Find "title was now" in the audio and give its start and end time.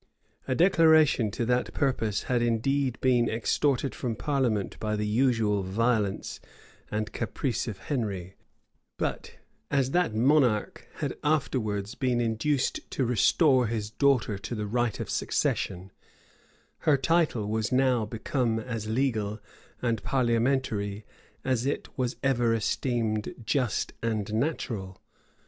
16.97-18.03